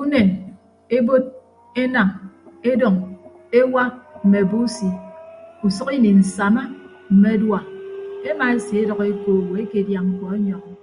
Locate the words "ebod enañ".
0.96-2.08